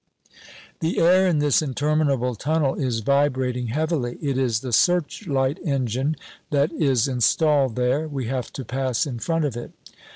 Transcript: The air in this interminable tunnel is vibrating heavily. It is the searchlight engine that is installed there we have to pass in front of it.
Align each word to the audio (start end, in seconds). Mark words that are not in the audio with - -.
The 0.79 0.97
air 0.97 1.27
in 1.27 1.37
this 1.37 1.61
interminable 1.61 2.33
tunnel 2.33 2.73
is 2.73 3.01
vibrating 3.01 3.67
heavily. 3.67 4.17
It 4.19 4.35
is 4.35 4.61
the 4.61 4.73
searchlight 4.73 5.59
engine 5.63 6.15
that 6.49 6.71
is 6.71 7.07
installed 7.07 7.75
there 7.75 8.07
we 8.07 8.25
have 8.25 8.51
to 8.53 8.65
pass 8.65 9.05
in 9.05 9.19
front 9.19 9.45
of 9.45 9.55
it. 9.55 9.73